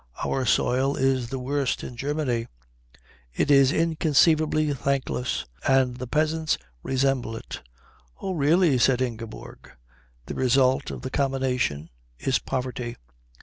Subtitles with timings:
[0.25, 2.47] Our soil is the worst in Germany.
[3.35, 5.45] It is inconceivably thankless.
[5.67, 7.61] And the peasants resemble it."
[8.19, 9.69] "Oh, really," said Ingeborg.
[10.25, 12.95] "The result of the combination is poverty."